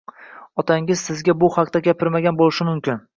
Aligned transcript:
Otangiz 0.63 1.03
sizga 1.09 1.35
bu 1.43 1.49
haqda 1.57 1.81
gapirmagan 1.89 2.41
bo`lishi 2.41 2.67
mumkin 2.71 3.03